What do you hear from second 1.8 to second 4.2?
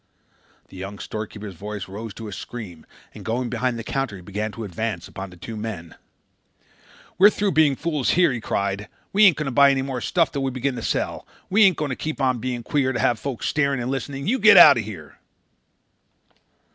rose to a scream and going behind the counter